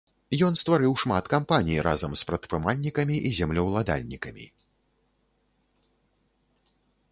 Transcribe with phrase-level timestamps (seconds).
[0.45, 4.49] Ён стварыў шмат кампаній разам з прадпрымальнікамі і землеўладальнікамі.